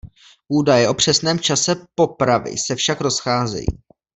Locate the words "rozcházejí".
3.01-3.65